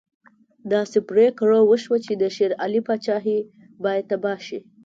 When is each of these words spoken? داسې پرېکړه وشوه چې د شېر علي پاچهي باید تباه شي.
داسې 0.73 0.97
پرېکړه 1.09 1.59
وشوه 1.63 1.97
چې 2.05 2.13
د 2.21 2.23
شېر 2.35 2.51
علي 2.63 2.81
پاچهي 2.87 3.37
باید 3.83 4.03
تباه 4.11 4.39
شي. 4.47 4.59